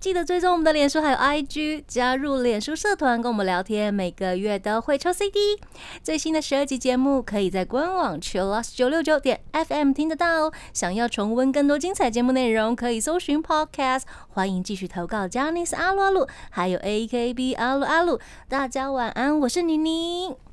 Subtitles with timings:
[0.00, 5.60] 记得追踪我们的脸书还有 IG，加入脸书社团跟我们聊天，每个月都会抽 CD。
[6.02, 10.52] 最新的十二集节目可以在官网 c h i l l o s 九六九点 FM 听得到哦。
[10.72, 14.04] 想要重温更多精彩节目内容，可以搜寻 Podcast。
[14.30, 18.18] 欢迎继续投稿 j a n i c e 阿鲁阿鲁，还有 AKB 阿鲁阿鲁。
[18.48, 20.49] 大家晚安，我是妮妮。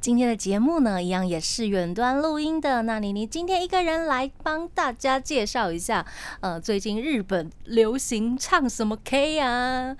[0.00, 2.80] 今天的节目呢，一样也是远端录音的。
[2.82, 6.06] 那妮妮今天一个人来帮大家介绍一下，
[6.40, 9.94] 呃，最近日本流行唱什么 K 啊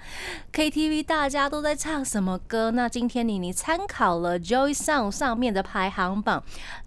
[0.54, 2.70] ？KTV 大家都在唱什么歌？
[2.70, 6.42] 那今天妮妮参考了 Joy Sound 上面的排行榜，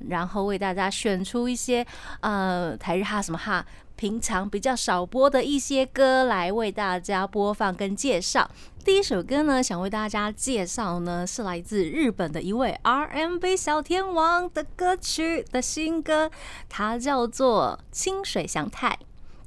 [0.10, 1.86] 然后为大家选出一些
[2.22, 3.64] 呃台日哈什么哈。
[4.04, 8.52] 平常比较少播的一些歌来为大家播放跟介绍。
[8.84, 16.30] 第一首歌呢，想为大家介绍呢，是来自日本的一位 RMB 小天王的歌曲的新歌，
[16.68, 18.90] 它叫做《清水祥太》。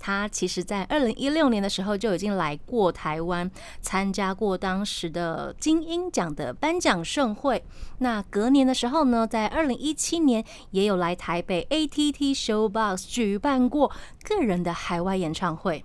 [0.07, 7.65] 他其实，在二零一六年的时候就已经来过台湾，参加过当时的金鹰奖的颁奖盛会。
[7.99, 13.91] 那隔年的时候呢，在二零一七年也有来台北 ATT Showbox 举办过
[14.23, 15.85] 个人的海外演唱会。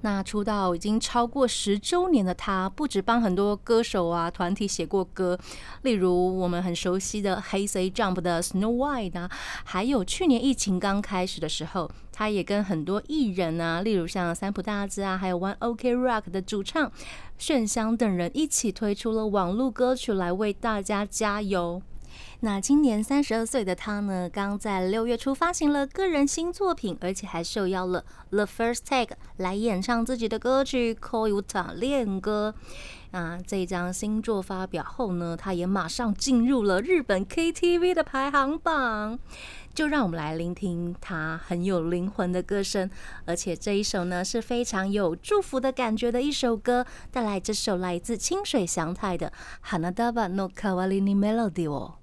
[0.00, 5.38] 那出道已经超过十周年的他，不止帮很多歌手啊团体写过歌，
[5.82, 9.30] 例如我们很熟悉的黑 C Jump 的 Snow White 啊，
[9.64, 16.90] 还有去年疫情刚开始的时候，他也跟很多艺人啊，例如像三浦大知啊，还有 One OK Rock 的主唱
[17.38, 21.82] 炫香等人一起推出了网络歌曲来为大家加油。
[22.40, 32.54] 那今年三十二岁的他呢，刚在六月初发行了个人新作品，而且还受邀了 The First Take 来演唱自己的歌曲《Call You Ta》恋歌。
[33.12, 39.20] 啊，这张新作发表后呢，他也马上进入了日本 KTV 的排行榜。
[39.74, 42.88] 就让我们来聆听他很有灵魂的歌声，
[43.24, 49.32] 而且这一首呢是非常有祝福的感觉的一首歌，带来这首来自清水祥太的
[49.70, 51.98] 《Hanadaba no Kawalini Melody》哦。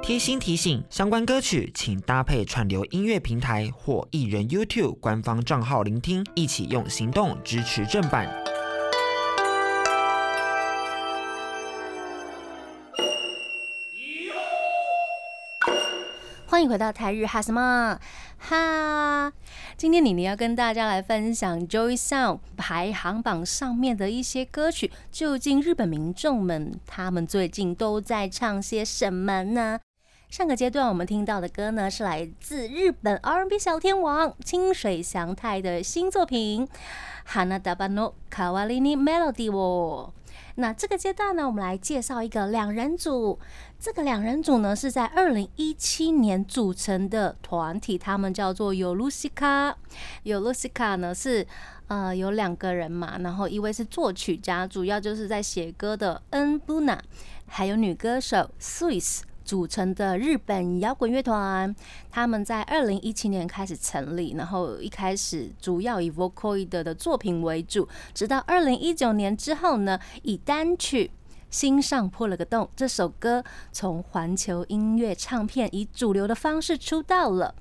[0.00, 8.47] 贴心提醒：相关歌曲请搭配串流音乐平台或艺人 YouTube 官方账号聆听，一起用行动支持正版。
[16.50, 18.00] 欢迎回到台日哈什么
[18.38, 19.30] 哈？
[19.76, 29.78] 今天妮妮要跟大家来分享 Joy Sound 排行榜上面的一些歌曲，究竟日本民众们他们最近都在唱些什么呢？
[30.30, 36.66] 上个阶段我们听到的歌呢，是来自日本 R&B 小天王清水祥太的新作品
[37.30, 40.14] 《Hanadaba no Kawalini Melody》哦。
[40.54, 43.38] 那这个阶段呢，我们来介绍一个两人组。
[43.80, 49.76] 这个两人组呢，是在二零一七年组成的团体，他们叫做有露西卡。
[50.24, 51.46] 有露西卡呢是
[51.86, 57.00] 呃有两个人嘛，然后一位是作曲家，主要就是在写歌的恩布娜，
[57.46, 59.20] 还有女歌手 Swiss。
[59.44, 61.74] 组成的日本摇滚乐团，
[62.10, 71.10] 他们在二零一七年开始成立，然后一开始主要以 Vocaloid 的作品为主，直到二零一九年之后呢，以单曲
[71.50, 73.42] 《心上破了个洞》这首歌
[73.72, 77.54] 从环球音乐唱片以主流的方式出道了。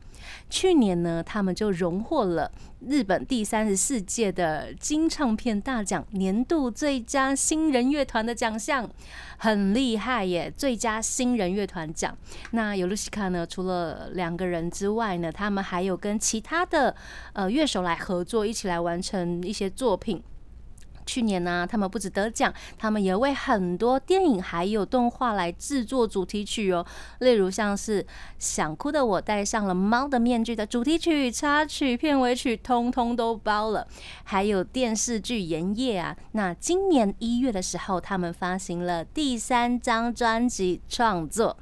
[0.49, 2.51] 去年呢，他们就荣获了
[2.85, 8.89] 日本第三十四届的金唱片大奖年度最佳新人乐团的奖项，
[9.37, 10.51] 很厉害耶！
[10.57, 12.17] 最佳新人乐团奖。
[12.51, 16.93] 那尤露西卡呢，除了两个人之外呢，他们还有跟其他的
[17.33, 20.21] 呃乐手来合作，一起来完成一些作品。
[21.07, 26.85] 去年呢，他们不止得奖，他们也为很多电影还有动画来制作主题曲哦。
[27.19, 28.03] 例如像是
[28.37, 33.87] 《想哭的我戴上了猫的面具》的主题曲、插曲、片尾曲，通通都包了。
[34.25, 41.57] 还有电视剧《炎夜》啊，那今年一月的时候，他们发行了第三张专辑创作。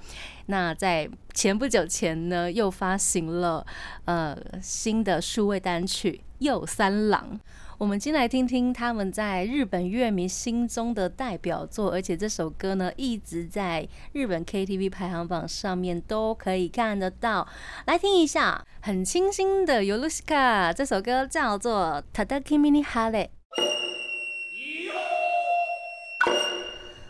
[0.47, 3.65] 那在前不久前呢，又发行了
[4.05, 7.31] 呃新的数位单曲《右三郎》。
[7.77, 17.45] 我们先来听听他们在日本乐迷心中的代表作，而且这首歌呢一直在日本 KTV 排行榜上面都可以看得到。
[17.85, 23.11] 来听一下，很清新的 Yolushka，这首歌叫做《Tadaki Mini Hale》。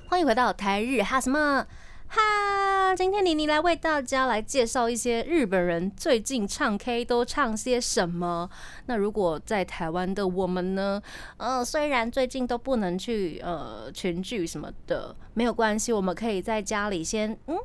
[0.07, 1.67] 欢迎回到台日哈什么
[2.07, 2.75] 哈。
[2.85, 8.47] 啦，今天妮妮来为大家来介绍一些日本人最近唱 K 都唱些什么。
[8.85, 11.01] 那如果在台湾的我们呢？
[11.37, 17.57] 呃，虽然最近都不能去呃群聚什么的，没有关系，我们可以在家里先嗯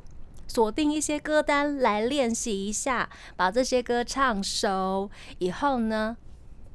[0.47, 5.07] 锁定一些歌单来练习一下，把这些歌唱熟，
[5.37, 6.17] 以后呢，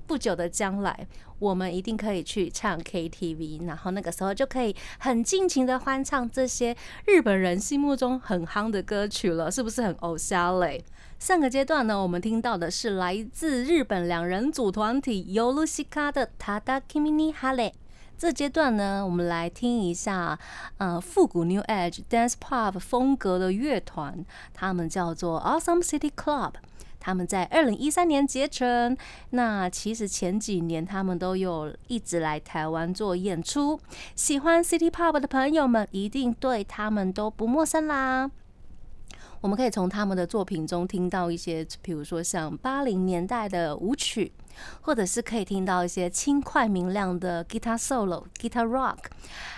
[0.07, 1.09] 不久的将来。
[1.39, 10.83] 我们一定可以去唱 KTV，然后那个时候就可以很尽情的欢唱这些日本人心目中很夯的歌曲了，是不是很偶像嘞？
[11.19, 17.73] 上个阶段呢，我们听到的是来自日本两人组团体 Yolushika 的 Tada Kimi ni Hale。
[18.19, 20.39] 这阶段呢，我们来听一下，
[20.79, 24.25] 呃，复古 New Age Dance Pop 风格的乐团，
[24.55, 26.53] 他们叫做 Awesome City Club。
[27.07, 28.97] 他们在二零一三年结成，
[29.31, 33.79] 那其实前几年他们都有一直来台湾做演出。
[34.17, 38.29] 喜欢 City Pop 的朋友们一定对他们都不陌生啦。
[39.41, 44.33] 我们可以从他们的作品中听到一些，比如说像八零年代的舞曲，
[44.81, 48.99] 或者是可以听到一些轻快明亮的 Guitar Solo、Guitar Rock，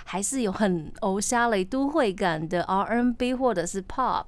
[0.04, 4.24] 还是有很偶像类都会感的 R&B 或者是 Pop。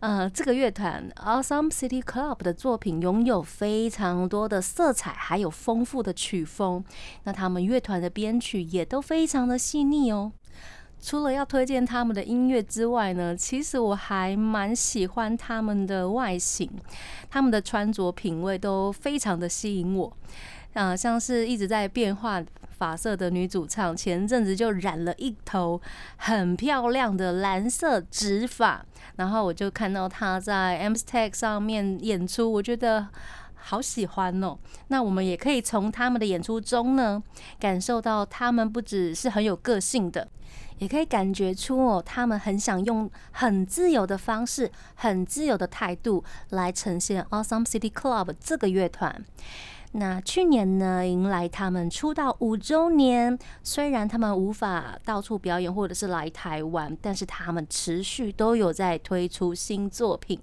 [0.00, 6.84] 呃，这个乐团 Awesome City Club 的作品拥有非常多的色彩，还有丰富的曲风。
[7.24, 10.30] 那他们乐团的编曲也都非常的细腻哦。
[11.00, 16.70] 除了要推荐他们的音乐之外呢，其实我还蛮喜欢他们的外形，
[17.28, 20.16] 他们的穿着品味都非常的吸引我。
[20.74, 25.80] 啊，像是一直在变化发色的女主唱，前阵子就染了一头
[26.16, 28.84] 很漂亮的蓝色直发，
[29.16, 33.08] 然后我就看到她在 M s t a c 上面演出，我觉得
[33.56, 34.56] 好喜欢哦。
[34.86, 37.20] 那我们也可以从他们的演出中呢，
[37.58, 40.28] 感受到他们不只是很有个性的，
[40.78, 49.24] 也可以感觉出哦，他们很想用很自由的方式、很自由的态度来呈现 Awesome City Club 这个乐团。
[49.92, 53.38] 那去年呢，迎来他们出道五周年。
[53.62, 60.38] 虽然他们无法到处表演，或者是来台湾，但是他们持续都有在推出新作品。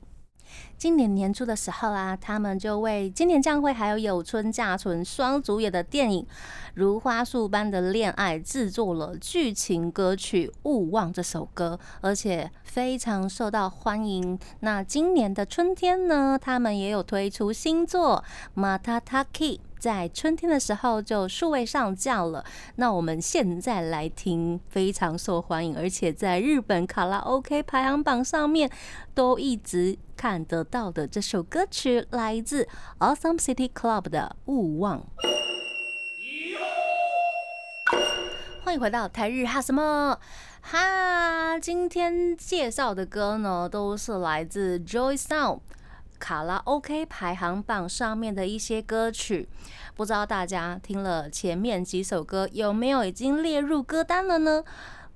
[0.78, 6.24] 今年年初的时候啊，他们就为今年将会还有有春架纯双主演的电影
[6.74, 14.38] 《如花树般的恋爱》制作了剧情歌曲《勿忘》这首歌，而且非常受到欢迎。
[14.60, 18.24] 那今年的春天呢，他们也有推出新作
[18.62, 19.58] 《Matataki》。
[19.86, 22.44] 在春天的时候就数位上架了。
[22.78, 28.68] 那我们现在来听非常受欢迎，而且在日本卡拉 OK 排行榜上面
[29.14, 32.68] 都一直看得到的这首歌曲，来自
[32.98, 35.02] Awesome City Club 的《勿忘》。
[38.64, 40.20] 欢迎回到台日哈什么
[40.62, 41.60] 哈？
[41.60, 45.60] 今天介绍的歌呢，都是来自 Joy Sound。
[46.20, 49.48] 卡拉 OK 排行榜上面的一些歌曲，
[49.96, 54.64] 不知道大家听了前面几首歌有没有已经列入歌单了呢？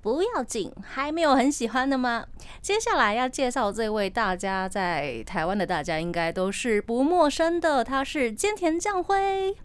[0.01, 2.25] 不要紧，还没有很喜欢的吗？
[2.61, 9.55] 接下来要介绍这位大家在台湾的大家应该都是不陌生的，他是菅田将晖。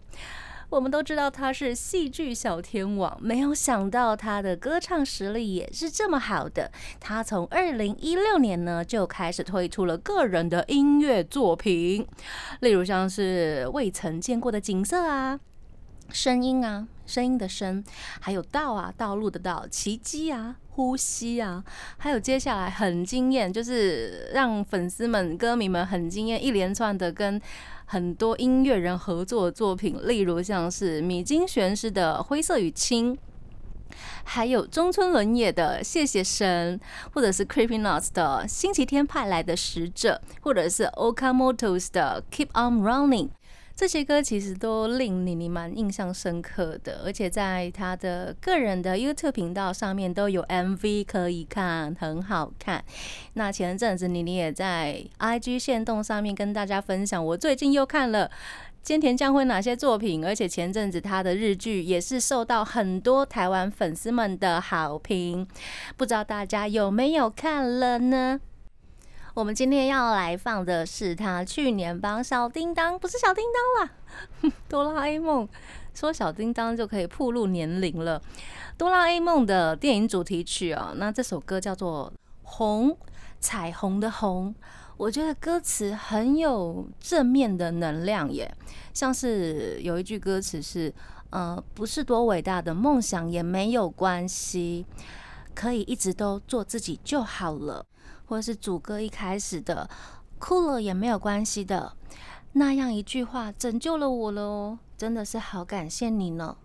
[0.69, 6.71] 我们都知道他是戏剧小天王，没有想到他的歌唱实力也是这么好的。
[6.99, 12.05] 他从二零一六年呢就开始推出了个人的音乐作品，
[12.61, 15.39] 例如像是未曾见过的景色啊，
[16.09, 17.83] 声音啊，声音的声，
[18.19, 21.63] 还有道啊，道路的道，奇迹啊，呼吸啊，
[21.97, 27.39] 还有接下来很惊艳，就是让粉丝们、歌迷们很惊艳，一连串的跟。
[27.85, 33.15] 很多音乐人合作的作品，例如像是米津玄师的《灰色与青》，
[34.23, 36.79] 还有中村伦也的《谢谢神》，
[37.13, 43.27] 或者是 Creepy Nuts 的《星期天派来的使者》，或者是 Okamoto's 的《Keep On Running》。
[43.75, 52.81] 这些歌其实都令妮妮蛮印象深刻的，而且在他的个人的 YouTube 频道上面都有 MV 可以看，很好看。
[53.33, 58.31] 那前阵子妮妮也在 IG 线动上面跟大家分享，我最近又看了
[58.85, 65.45] 菅田将晖哪些作品，而且前阵子他的日剧也是受到很多台湾粉丝们的好评，
[65.97, 68.39] 不知道大家有没有看了呢？
[69.35, 73.43] 我们今天要来放的是他去年帮小叮当，不是小叮
[73.77, 73.93] 当啦，
[74.69, 75.45] 哆啦 A 梦。
[75.93, 78.21] 说小叮当就可以暴露年龄了。
[78.77, 82.09] 哆啦 A 梦的电影主题曲啊，那这首歌叫做
[82.43, 82.91] 《红》，
[83.41, 84.55] 彩虹的红。
[84.95, 88.49] 我觉得歌词很有正面的能量耶，
[88.93, 90.93] 像是有一句歌词是，
[91.31, 94.85] 呃，不是多伟大的梦想也没有关系，
[95.53, 97.85] 可以一直都做自己就好了。
[98.25, 99.89] 或是主歌一开始的
[100.39, 101.93] “哭了也没有关系的”，
[102.53, 106.57] 那样一句话拯救了我了哦，真的是好感谢你呢。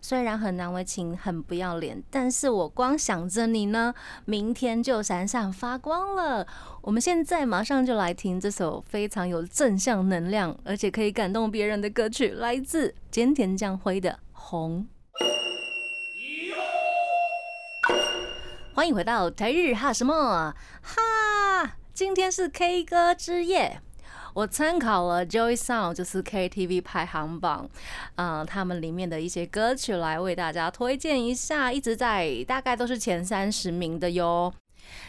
[0.00, 3.94] 虽然很难为情、很不要脸，但是我光想着你呢，
[4.24, 6.46] 明天就闪闪发光了。
[6.82, 14.86] 我们现在马上就来听这首非常有正向能量，而且可以感动别人的歌曲，来自菅田将晖的《红》。
[18.74, 23.78] 欢迎回到台日哈什么哈，今天是 K 歌之夜。
[24.32, 27.68] 我参考了 Joy Sound，就是 KTV 排行榜，
[28.14, 34.50] 嗯，他们里面的一些歌曲来为大家推荐一下，一直在大概都是前三十名的哟，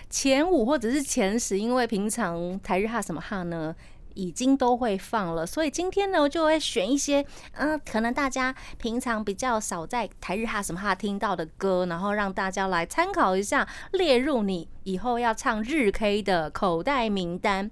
[0.09, 3.73] 前五或者是前十，因为平常台日哈什么哈呢？
[4.15, 17.69] 已经都会放了，所以今天呢，我就会选一些，嗯，可能大家平常比较少在台日哈什么哈听到的歌，然后让大家来参考一下，列入你以后要唱日 K 的口袋名单。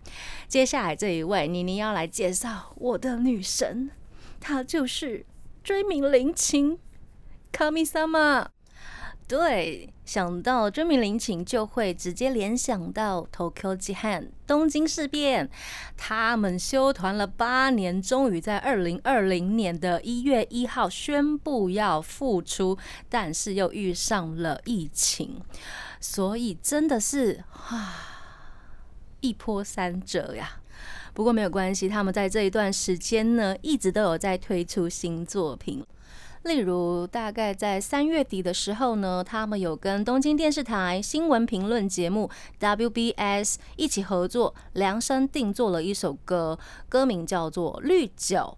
[0.48, 3.92] 接下来这一位妮妮要来介绍我的女神，
[4.40, 5.26] 她就是
[5.64, 6.78] 追名林檎
[7.52, 8.48] ，Kami-sama。
[9.32, 15.50] 对，想到追名林檎，就会直接联想到 Tokyo Jihan 东京事变。
[15.96, 25.40] 他们休团了八年，终于在二零二零年的一月一号宣布要复出，但是又遇上了疫情，
[26.02, 27.96] 所以真的是啊
[29.22, 30.60] 一波三折呀。
[31.14, 35.82] 不过没有关系，他们在这一段时间呢，一直都有在推出新作品。
[36.44, 42.30] 例如，大概在三月底的时候呢，他们有跟东京电视台新闻评论节目
[42.60, 46.58] WBS 一起合作，量身定做了一首歌，
[46.90, 48.58] 歌名叫做《绿酒》。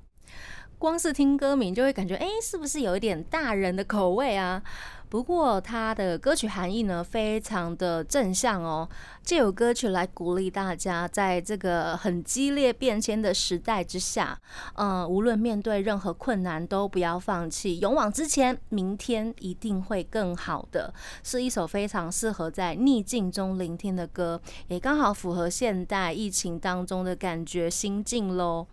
[0.84, 4.62] 光是听歌名就会感觉，哎，是不是有一点大人的口味啊？
[5.08, 8.90] 不过，它的歌曲含义呢，非常的正向哦。
[9.22, 14.38] 借由歌曲来鼓励大家，在这个很激烈变迁的时代之下，
[14.76, 20.94] 嗯，无论面对任何困难，都不要放弃，勇往直前，明天一定会更好的。
[21.24, 28.68] 是一首非常适合在逆境中聆听的歌，也刚好符合现代疫情当中的感觉心境喽。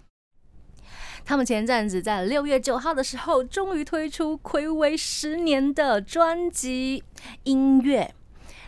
[1.25, 7.03] 他们前阵子在六月九号的时候，终于推出暌违十年的专辑
[7.45, 8.15] 音乐。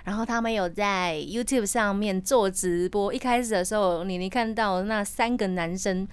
[0.04, 3.14] 然后他们有在 YouTube 上面做直播。
[3.14, 6.08] 一开始的时候，你你看到那三个男生，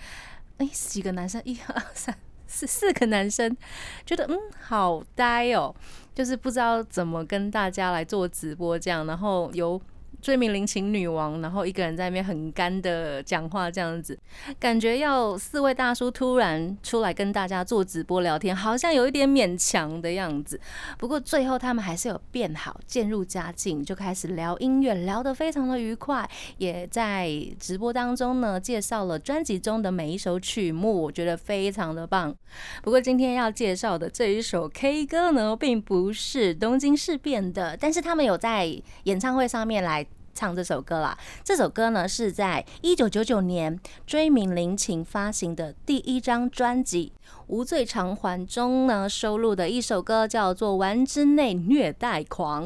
[0.58, 1.42] 哎，几个男生？
[1.44, 2.16] 一二三
[2.46, 3.58] 四四个男生，
[4.06, 5.74] 觉得嗯好呆哦，
[6.14, 9.08] 就是不知道怎么跟大家来做直播这样。
[9.08, 9.82] 然后由
[10.22, 14.18] 追名林情女王，然后一个人在那边很干的讲话，这样子，
[14.60, 20.60] 感觉要四位大叔突然出来跟大家做直播聊天，好像有一点勉强的样子。
[20.98, 26.30] 不过最后他们还是有变好，渐入佳境，就开始聊音乐，聊得非常的愉快。
[26.58, 32.36] 也在直播当中呢，介绍了专辑中的每一首曲目，我觉得非常的棒。
[32.84, 38.70] 不过今天要介绍的这一首 K 歌呢，并不是东京事变的，但是他们有在
[39.04, 40.06] 演唱会上面来。
[40.40, 41.18] 唱这首歌啦。
[41.44, 43.78] 这首歌呢是在一九九九年
[44.08, 47.12] 追名林琴发行的第一张专辑
[47.48, 52.66] 《无罪偿还》中呢收录的一首歌，叫做《玩之内虐待狂》。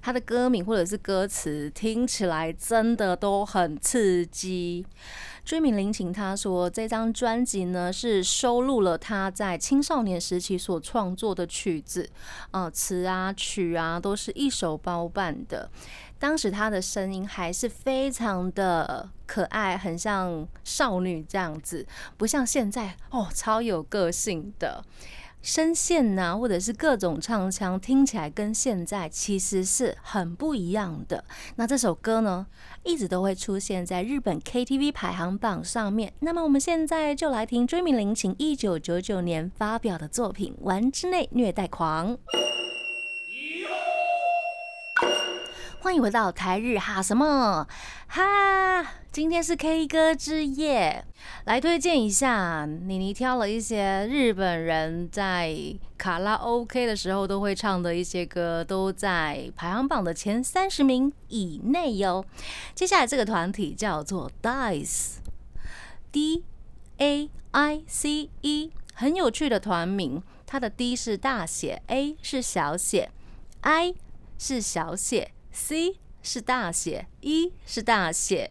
[0.00, 4.86] 它的歌名或者是歌词听起来真的都很刺激。
[5.44, 12.06] 追名林琴他说，这张专辑呢是收录了他在青少年时期所创作的曲子，
[12.50, 15.70] 呃，词啊曲啊都是一手包办的。
[16.18, 24.82] 当时她的声音还是非常的可爱，很像少女这样子，不像现在哦，超有个性的
[25.40, 31.24] 声线呐，或者是各种唱腔，听起来跟现在其实是很不一样的。
[31.54, 32.46] 那这首歌呢，
[32.82, 36.12] 一直都会出现在日本 KTV 排行榜上面。
[36.18, 42.16] 那么我们现在就来听追名林檎一九九九年发表的作品《丸之内虐待狂》。
[45.80, 47.64] 欢迎回到台日哈什么
[48.08, 48.84] 哈？
[49.12, 51.04] 今天是 K 歌之夜，
[51.44, 52.66] 来推荐一下。
[52.66, 55.56] 妮妮挑了一些日本人在
[55.96, 62.24] 卡拉 OK 的时候都会唱的一些歌，都在排行榜的前三十名以内哟。
[62.74, 66.42] 接下来这个团体叫做 Dice，D
[66.96, 70.20] A I C E，很有趣的团名。
[70.44, 73.12] 它的 D 是大写，A 是小写
[73.60, 73.94] ，I
[74.38, 75.30] 是小写。
[75.58, 78.50] C 是大写，E 是大写，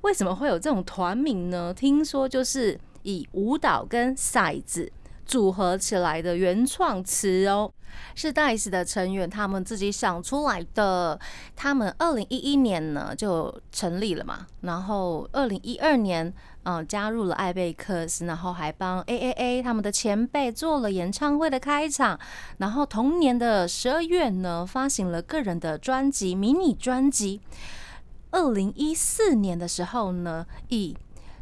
[0.00, 1.72] 为什么会有这种团名呢？
[1.72, 4.90] 听说就是以舞蹈跟骰子
[5.24, 7.72] 组合起来的原创词哦，
[8.16, 11.18] 是 Dice 的成员他们自己想出来的。
[11.54, 16.32] 他们二零一一年呢就成立了嘛，然后二零一二年
[16.68, 22.18] 嗯加入了艾贝克斯，然后还帮 A A A 他们的前辈做了演唱会的开场，
[22.58, 27.40] 然后同年的十二月呢发行了个人的专辑迷你专辑。
[28.32, 30.96] 二零一四年的时候呢，以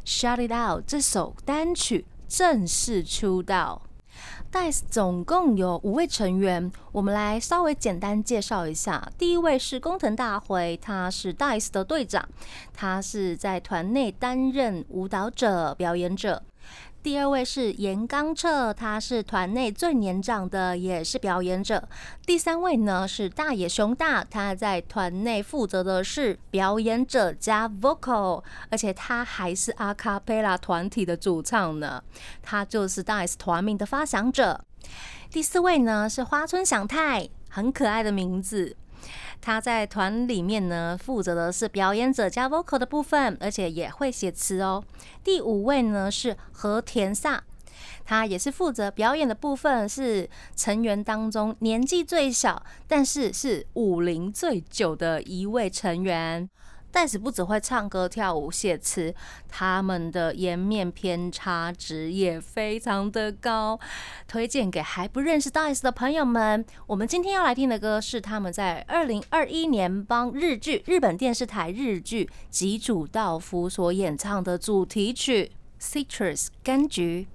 [0.07, 3.81] 《Shut It Out》这首单曲正式出道。
[4.51, 9.09] Dice 总共有五位成员，我们来稍微简单介绍一下。
[9.17, 12.27] 第一位是工藤大辉，他是 Dice 的队长，
[12.73, 16.41] 他是在团内担任舞蹈者、表演者。
[17.05, 21.87] 第二位是岩冈彻，他是团内最年长的，也是表演者。
[22.25, 32.01] 第三位呢是大野雄大，他在团内负责的是表演者加 vocal，而且他还是阿卡贝拉团体的主唱呢。
[32.41, 34.65] 他就是 Dice 团名的发祥者。
[35.29, 38.75] 第四位呢是花村祥太，很可爱的名字。
[39.41, 44.83] 他在团里面呢，负责的是表演者加 vocal 的部分，而且也会写词哦。
[45.23, 47.43] 第五位呢是和田萨，
[48.03, 56.49] 他也是负责表演的部分，是成员当中年纪最小，但是是舞龄最久的一位成员。
[56.95, 59.13] Dice 不只会唱歌、跳舞、写词，
[59.49, 63.77] 他们的颜面偏差值也非常的高。
[64.29, 66.65] 推荐给还不认识 Dice 的朋友们。
[66.87, 75.51] 我们今天要来听的歌是他们在二零二一年帮日剧日本电视台日剧吉主道夫所演唱的主题曲
[76.07, 77.27] 《Citrus 柑橘》。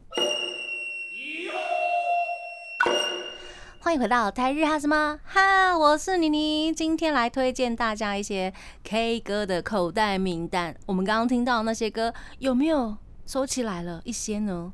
[3.83, 8.53] 欢迎回到台日哈什么哈，我是妮妮，今天来推荐大家一些
[8.85, 10.77] K 歌的口袋名单。
[10.85, 12.95] 我们刚刚听到那些歌，有没有
[13.25, 14.71] 收起来了一些呢？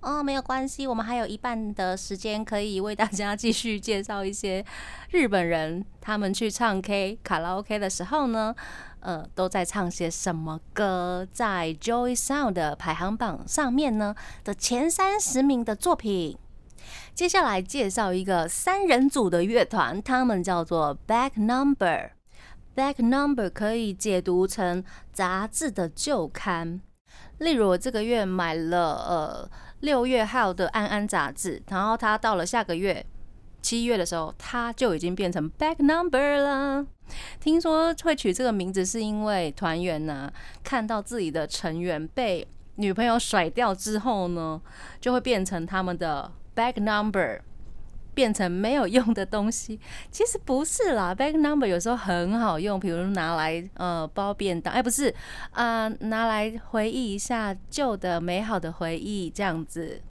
[0.00, 4.62] 哦，没有关系，我们还有一半的时间可以为大家继续介绍一些
[5.10, 8.54] 日本人他们去唱 K 卡拉 OK 的时候呢，
[9.00, 11.26] 呃，都在唱些什么歌？
[11.32, 14.14] 在 Joy Sound 的排行榜上面呢
[14.44, 16.36] 的前三十名的作品。
[17.20, 22.12] 接下来介绍一个三人组的乐团，他们叫做 Back Number。
[22.74, 26.80] Back Number 可以解读成杂志的旧刊。
[27.36, 33.04] 例如，我这个月买了呃六月号的安安杂志，然后它到了下个月
[33.60, 36.86] 七月的时候，它就已经变成 Back Number 了。
[37.38, 40.32] 听说会取这个名字，是因为团员呢
[40.64, 44.58] 看到自己的成员被女朋友甩掉之后呢，
[45.02, 46.32] 就会变成他们的。
[46.60, 47.40] Back number
[48.12, 49.80] 变成没有用的东西，
[50.12, 51.14] 其实不是啦。
[51.14, 55.14] Back number 有时候很好用，比如拿来呃包便当，哎，不是
[55.52, 60.02] 啊，拿来回忆一下旧的美好的回忆这样子。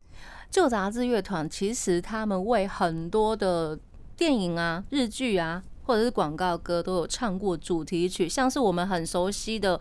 [0.49, 3.77] 旧杂志乐团其实他们为很多的
[4.17, 9.79] 电影啊、日剧啊，或者是广告歌都有唱过主题曲，像是我们很熟悉的。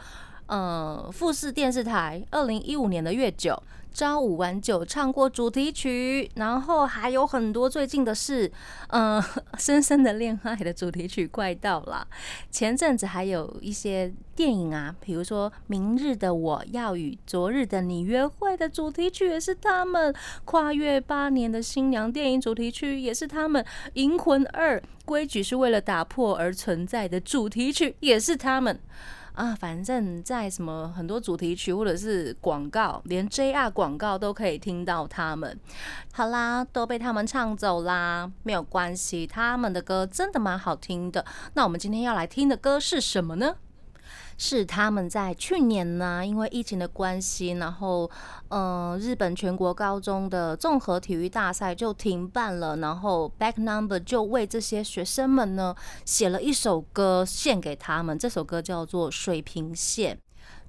[0.51, 3.63] 嗯，富士电视台二零一五年的月九
[3.99, 8.49] 朝五晚九唱过主题曲，然后还有很多最近的事，
[8.91, 9.21] 嗯
[9.59, 12.07] 深深的恋爱的主题曲快到了。
[12.49, 28.79] 前阵子还有一些电影啊，比如说《明日的我要与昨日的你约会》的主题曲也是他们，跨越八年的新娘电影主题曲也是他们，《银魂二规矩是为了打破而存在的主题曲也是他们。
[29.39, 35.57] 啊，反正在什么很多主题曲或者是广告，连 JR 广告都可以听到他们。
[36.13, 41.25] 好啦，都被他们唱走啦，没有关系，他们的歌真的蛮好听的。
[41.55, 43.55] 那我们今天要来听的歌是什么呢？
[44.39, 48.09] 是他们在去年呢，因为疫情的关系，然后，
[48.49, 55.75] 嗯，日本全国高中的综合体育大赛就停办了，然后 Back Number 就为这些学生们呢
[56.05, 60.17] 写了一首歌献给他们，这首歌叫做《水平线》。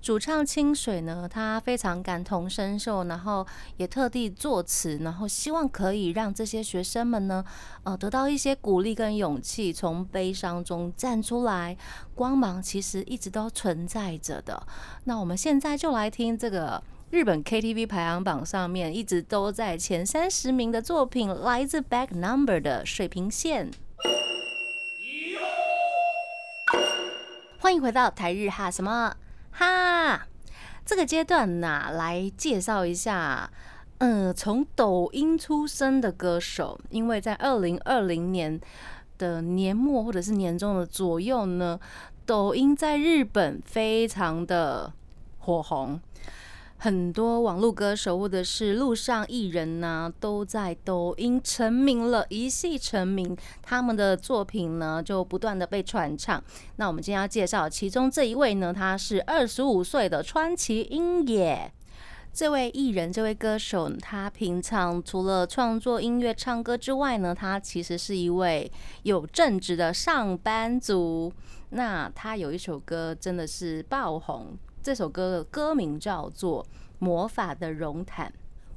[0.02, 3.46] 主唱清水呢，他非常感同身受，然后
[3.78, 7.44] 也特地作词，然后希望可以让这些学生们呢，
[7.84, 11.78] 呃，得到一些鼓励跟勇气，从悲伤中站出来。
[12.16, 14.66] 光芒其实一直都存在着的。
[15.04, 16.82] 那我们现在就来听这个
[17.12, 23.70] 日本 KTV 排行榜上面一直都在前三十名的作品，来自 Back Number 的《水平线》。
[27.60, 29.14] 欢迎回到台日哈什么？
[29.60, 30.26] 哈，
[30.86, 33.52] 这个阶段呢，来介绍一下，
[33.98, 38.58] 嗯，从抖音出生的歌手，因为在二零二零年
[39.18, 41.78] 的年末或者是年中的左右呢，
[42.26, 44.94] 抖音在日本非常的
[45.40, 46.00] 火红。
[46.82, 56.42] 很多网络歌手或者是路上艺人呢，都在抖音成名了，一系成名，他们的作品呢就不断的被传唱。
[56.78, 61.70] 那我们今天要介绍其中这一位呢，他是二十五岁的川崎英也。
[62.32, 68.72] 这位艺人，这位歌手，他平常除了创作音乐、唱歌之外呢，他其实是一位
[69.04, 71.34] 有正职的上班族。
[71.72, 74.58] 那他有一首歌真的是爆红。
[74.82, 76.64] 这首歌的歌名叫做
[77.00, 78.28] 《魔法的绒毯》，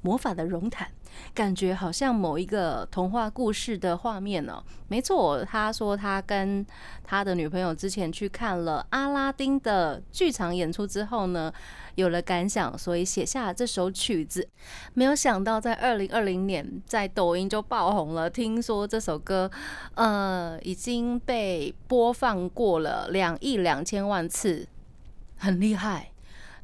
[0.01, 0.89] 魔法的绒毯，
[1.33, 4.63] 感觉好像某一个童话故事的画面呢。
[4.89, 6.67] 没错，他说他跟
[7.05, 11.53] 他的女朋友之前去看了阿拉丁的剧场演出之后呢，
[11.95, 14.47] 有了感想，所以写下了这首曲子。
[14.95, 18.29] 没有想到在二零二零年在抖音就爆红了。
[18.29, 19.51] 听说这首歌，
[19.95, 24.67] 呃，已经被播放过了两亿两千万次。
[25.43, 26.13] 很厉害，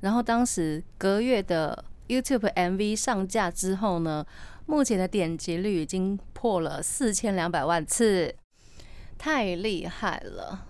[0.02, 4.24] 然后当时隔月的 YouTube MV 上架之后呢，
[4.66, 8.32] 目前的点击率已经破了四千两百万次，
[9.18, 10.64] 太厉害了！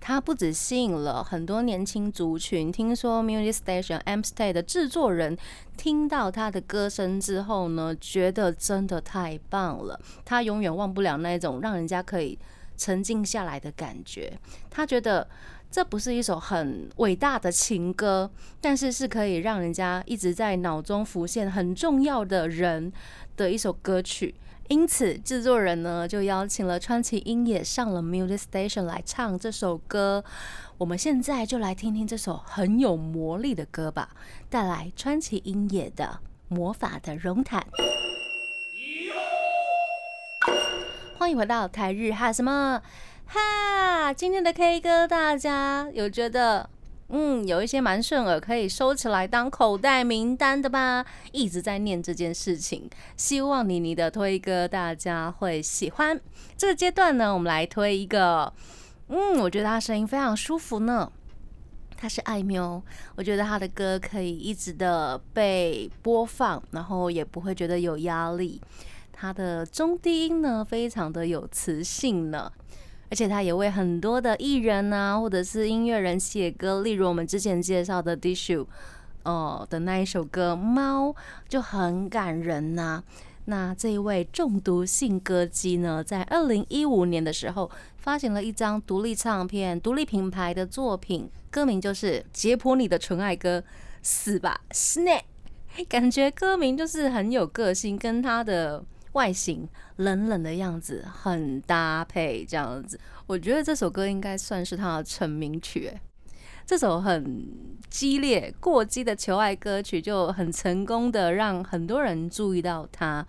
[0.00, 5.38] 他不止吸引了很多年轻族群，听说 Music Station M Stay 的制作人
[5.76, 12.36] 听到他的歌声之后呢，觉得真的太棒了，他永远忘不了那种让人家可以
[12.76, 14.36] 沉静下来的感觉，
[14.68, 15.28] 他觉得。
[15.70, 18.28] 这不是一首很伟大的情歌，
[18.60, 22.92] 但是是可以让人家一直在脑中浮现很重要的人
[23.36, 24.34] 的一首歌曲。
[24.66, 30.24] 因此，制作人呢就邀请了川崎英也上了 Music Station 来唱这首歌。
[30.76, 34.10] 我们现在就来听听这首很有魔力的歌吧，
[34.48, 36.18] 带来川崎英也的
[36.54, 37.64] 《魔法的绒毯》。
[41.16, 42.82] 欢迎回到台日哈什么？
[43.32, 46.68] 哈，今天的 K 歌，大家有觉得，
[47.10, 51.06] 嗯，有一些蛮顺耳，可以收起来当口袋名单的吧？
[51.30, 56.20] 一直在念这件事情，希望妮妮的推歌大家会喜欢。
[56.56, 58.52] 这个阶段呢，我们来推一个，
[59.06, 61.12] 嗯，我觉得他声音非常舒服呢。
[61.96, 62.82] 他是爱喵，
[63.14, 68.60] 我觉得他的歌可以一直的被播放，然后也不会觉得有压力。
[69.12, 72.50] 他的中低音呢，非常的有磁性呢。
[73.10, 78.64] 而且他也为很多的艺人啊，或者是音乐人写歌，例如我们之前介绍的 Dishu
[79.24, 81.08] 哦的那一首歌《猫》
[81.48, 83.02] 就很感人呐。
[83.46, 93.58] 那这一位中毒性歌姬呢，在二零一五年的时候发行了一张独立唱片、独立品牌的作品，歌名就是《解剖你的纯爱歌》，
[94.02, 95.22] 死吧，Snap！
[95.88, 98.84] 感觉歌名就是很有个性，跟他的。
[99.12, 105.92] 外形冷冷的样子很搭配，这样子，我觉得这首歌应该算是他的成名曲。
[106.64, 107.48] 这首很
[107.88, 113.26] 激烈、过激的求爱歌曲，就很成功的让很多人注意到他。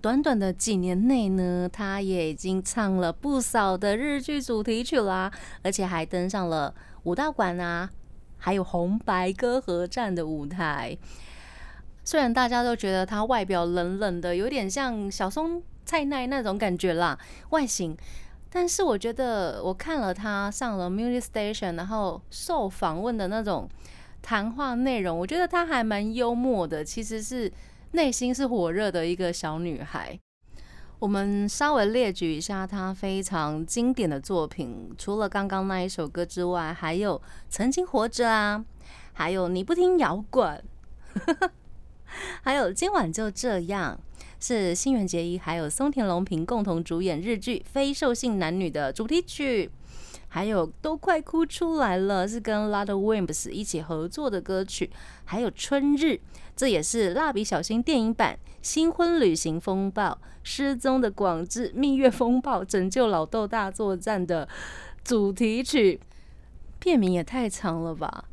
[0.00, 5.30] 短短的几年内呢，他也已经唱了不少的日剧主题曲啦，
[5.62, 7.88] 而且还登上了武道馆啊，
[8.38, 10.96] 还有红白歌合战的舞台。
[12.04, 17.18] 虽然大家都觉得他外表冷冷的，有点像小松菜奈那种感觉啦，
[17.50, 17.96] 外形，
[18.50, 23.68] 但是我觉得我看了他上了 Music Station，然后受访问的那种
[24.22, 27.52] 谈话内容，我觉得他还蛮幽默的，其实是
[27.92, 30.18] 内心是火热的一个小女孩。
[30.98, 38.62] 我们稍微列举一下她非常经典的作品，除了刚刚那一首歌之外，还有《曾经活着》啊，
[39.14, 40.62] 还有《你不听摇滚》。
[42.42, 43.98] 还有今晚就这样，
[44.38, 49.70] 是新垣结衣还有松田龙平共同主演日剧《非兽性男女》的主题曲。
[50.32, 54.88] 还有都快哭出来了，是跟 LAD WIMPS 一起合作的歌曲。
[55.24, 56.20] 还有春日，
[56.54, 60.12] 这也是蜡笔小新电影版《新婚旅行风暴》
[60.44, 64.48] 失踪的广志蜜月风暴拯救老豆大作战的
[65.02, 65.98] 主题曲。
[66.78, 68.26] 片名也太长了吧！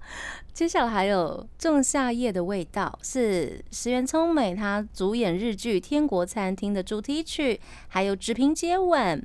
[0.57, 9.19] 接下来还有《仲夏夜的味道》，是石原聪美她主演日剧《天国餐厅》的主题曲，还有《只凭接吻》，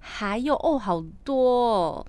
[0.00, 2.04] 还有哦，好多！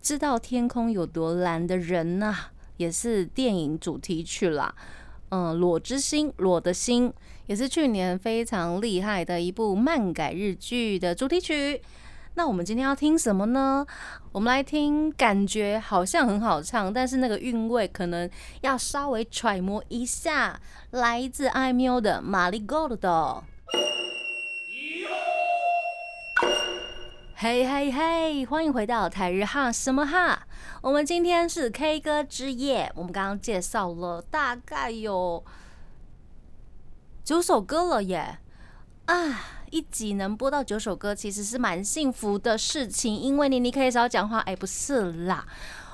[0.00, 2.34] 知道天空有多蓝的人呐，
[2.78, 4.74] 也是电影主题曲啦。
[5.28, 7.12] 嗯，《裸之心》，裸的心，
[7.48, 11.82] 也是去年非常厉害的一部漫改日剧的主题曲。
[12.38, 13.86] 那我们今天要听什么呢？
[14.30, 18.28] 我们来听，感觉好像很好唱，但是那个韵味可能
[18.60, 20.60] 要稍微揣摩一下。
[20.90, 22.98] 来自艾喵的《玛丽 Gold》。
[27.34, 30.46] 嘿嘿嘿，欢迎回到台日哈什么哈？
[30.82, 35.42] 我们今天是 K 歌之夜，我们刚刚介绍了大概有
[37.24, 38.38] 九首歌了耶！
[39.06, 39.40] 啊，
[39.70, 44.40] 一集能播到九首歌，其实是蛮幸福的事情，因为你你可以少讲话。
[44.40, 45.46] 哎，不是啦，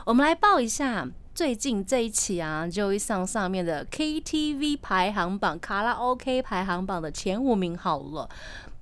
[0.07, 8.29] 我们来报一下最近这一期啊，Joey 上上面的 KTV 排行榜、卡拉 OK 排行榜的前五名好了。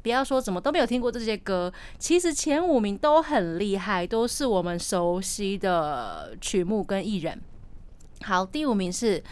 [0.03, 7.41] 不要说怎么都没有听过这些歌，其实前五名都很厉害，都是我们熟悉的曲目跟艺人。
[8.23, 9.23] 好，第五名是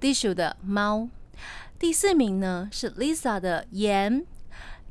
[0.00, 1.00] Dishu 的《猫》，
[1.78, 4.20] 第四名呢是 Lisa 的《盐》，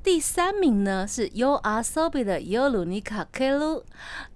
[0.05, 3.81] 第三名呢是 U R So b i 的《Yolunika Kelu》，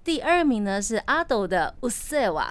[0.02, 2.48] 第二名呢是阿斗的《Usewa》，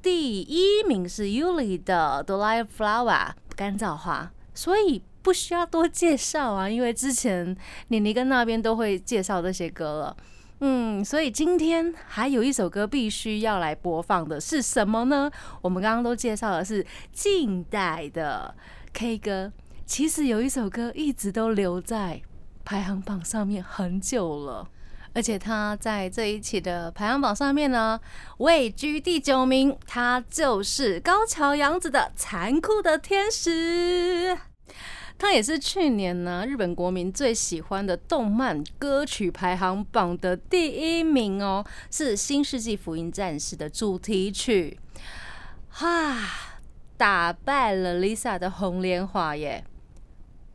[0.00, 4.32] 第一名是 Yuli 的《The Live Flower》干燥花。
[4.54, 5.02] 所以。
[5.24, 7.56] 不需要多介绍啊，因为之前
[7.88, 10.16] 妮妮跟那边都会介绍这些歌了。
[10.60, 15.30] 嗯，所以今天还有一首歌必须要来播放的是什么呢？
[15.62, 18.54] 我们刚刚都介绍的是近代的
[18.92, 19.50] K 歌，
[19.86, 22.20] 其实有一首歌一直都留在
[22.64, 24.68] 排行榜上面很久了，
[25.12, 28.00] 而且它在这一期的排行榜上面呢
[28.38, 34.36] 位居第九名，它就是高桥洋子的《残酷的天使》。
[35.16, 44.80] 它也是去年呢日本国民最喜欢的动漫歌曲排行榜的第一名哦，是《新世纪福音战士》的主题曲，
[45.68, 46.18] 哈，
[46.96, 49.64] 打败了 Lisa 的《红莲华》耶，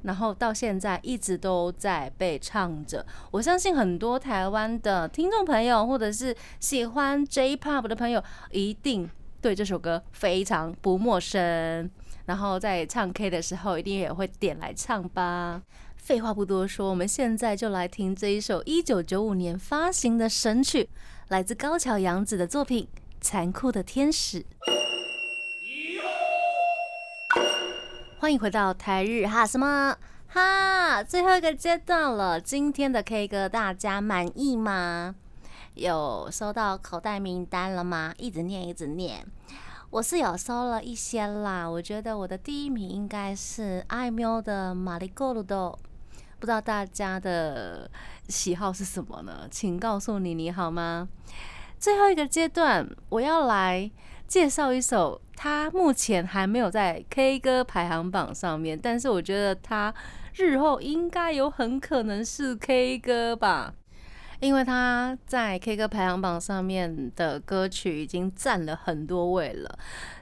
[0.04, 3.06] 然后到现在一直都在被唱着。
[3.32, 9.10] 我相信很多台湾的听众朋友或者是喜欢 J-Pop 的朋友，一定
[9.42, 11.90] 对这首歌非常不陌生。
[12.26, 15.62] 然后在唱 K 的时候，一定也会点来唱吧。
[15.96, 20.90] 废话不多说，我们现在就来听这一首一九九五年发行的神曲，
[21.28, 22.88] 来自高桥洋子的作品
[23.20, 24.42] 《残酷的天使》。
[28.22, 29.96] 欢迎回到台日哈什么
[30.28, 32.38] 哈，最后一个阶段了。
[32.38, 35.16] 今天的 K 歌大家满意吗？
[35.76, 38.14] 有收到口袋名单了吗？
[38.18, 39.26] 一直念，一直念。
[39.90, 45.80] 我是有收了一些啦，我觉得我的第一名应该是爱喵的《玛丽狗鲁豆》，
[46.40, 47.90] 不知道大家的
[48.28, 49.48] 喜好是什么呢？
[49.50, 51.08] 请告诉你你好吗？
[51.80, 53.90] 最后一个阶段，我要来
[54.30, 59.92] 介绍一首，他目前还没有在 K 歌排行榜上面，但是我觉得他
[60.36, 63.74] 日后应该有很可能是 K 歌吧。
[64.40, 69.80] 因为他在 K 歌排行榜上面的歌曲已经占了很多位了。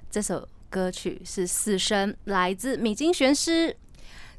[0.09, 3.75] 这首歌曲是《死神》，来自米津玄师。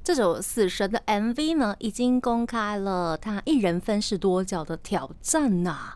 [0.03, 5.93] 这首《死神》的 MV 呢，已经公开了，他一人分饰多角的挑战呐，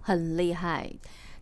[0.00, 0.92] 很厉害。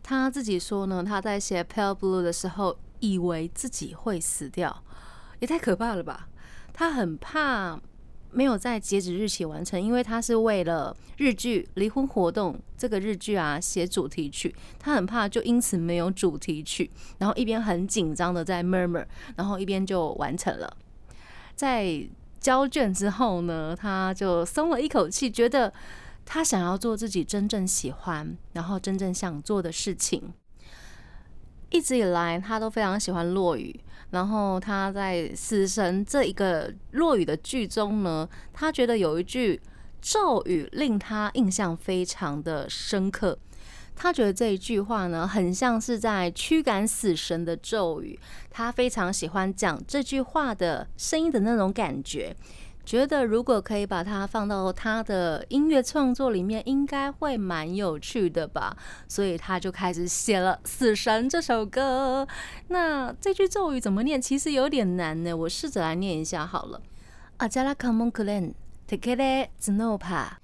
[0.02, 4.82] 他自己说呢，他在写《Pale Blue》的时候，以为自己会死掉，
[5.38, 6.28] 也太可怕了吧？
[6.72, 7.80] 他很怕。
[8.32, 20.76] 没有在截止日期完成，因为他是为了日剧《离婚活动》这个日剧啊写主题曲，他很怕就因此没有主题曲，然后一边很紧张的在 murmur，然后一边就完成了。
[21.56, 22.08] 在
[22.38, 25.72] 交卷之后呢，他就松了一口气，觉得
[26.32, 30.32] 他想要做自己真正喜欢，然后真正想做的事情。
[31.70, 33.80] 一直以来，他都非常喜欢落雨。
[34.10, 39.60] 然后他在《死神》这一个落雨的剧中呢，他觉得有一句
[40.00, 43.36] 咒语令他印象非常的深刻。
[43.96, 48.16] 他觉得这一句话呢，很像是在驱赶死神的咒语。
[48.50, 52.36] 他非常喜欢讲这句话的声音的那种感觉。
[52.84, 58.76] 觉得如果可以把它放到他的音乐创作里面，应该会蛮有趣的吧。
[59.06, 62.26] 所以他就开始写了《死神》这首歌。
[62.68, 64.20] 那这句咒语怎么念？
[64.20, 65.32] 其实有点难呢。
[65.32, 66.80] 我试着来念一下好了。
[67.36, 68.52] 阿加拉卡蒙克兰
[68.88, 70.39] ，tekele znopa。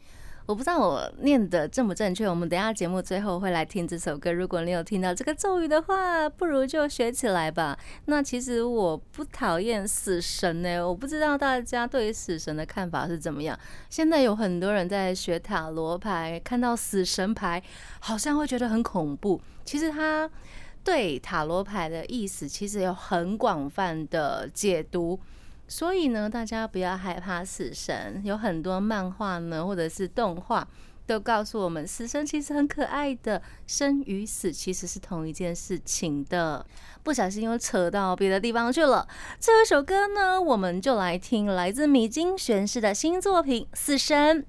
[0.47, 4.33] 我不知道我念的正不正确，我们等下节目最后会来听这首歌。
[4.33, 7.77] 如果你有听到这个咒语的话，不如就学起来吧。
[8.05, 13.59] 那其实我不讨厌死神呢，我不知道大家对于死神的看法是怎么样。
[13.91, 17.61] 现在有很多人在学塔罗牌，看到死神牌
[17.99, 19.41] 好像会觉得很恐怖。
[19.65, 20.31] 其实他
[20.85, 25.19] 对塔罗牌的意思其实有很广泛的解读。
[25.69, 28.21] 所以呢，大家不要害怕死神。
[28.25, 30.67] 有很多漫画呢，或者是动画，
[31.07, 36.65] 都告诉我们，死神其实很可爱的，生与死其实是同一件事情的。
[37.07, 39.07] 不小心又扯到别的地方去了。
[39.39, 44.43] 最后一首歌呢，我们就来听来自米津玄师的新作品《死神》。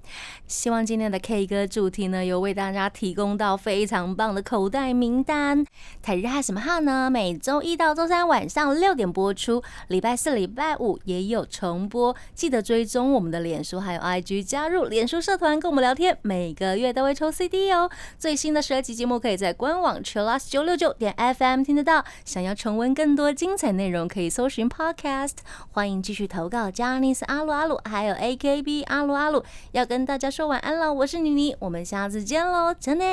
[0.47, 5.63] 希望今天的 K 歌主题呢，有为大家提供到非常棒的口袋名单。
[6.01, 7.11] 台日哈什么哈呢？
[7.11, 12.15] 每周一到周三晚上六点播出，礼拜四、礼拜五也有重播。
[12.33, 17.87] 记得追踪我们的脸书还有 IG，加入脸书社团跟我们聊天，每个月都会抽 CD 哦。
[18.17, 22.03] 最新的十二集节目可以在官网 chillus 九六九点 FM 听得到。
[22.25, 25.33] 想要要重温更多精彩内容，可以搜寻 Podcast。
[25.69, 29.43] 欢迎继续投稿 j a n i c e 阿鲁阿鲁，还有 AKB 阿鲁阿鲁。
[29.73, 33.05] 要跟大家说晚安了，我是妮妮，我们下次见喽，真的。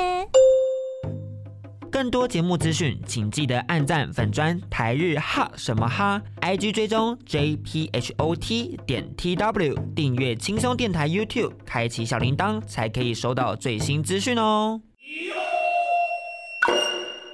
[1.91, 14.79] 更多节目资讯，请记得按赞粉砖台日哈什么哈，IG 追踪 JPHOT 点 TW，订阅轻松电台 YouTube，开启小铃铛才可以收到最新资讯哦。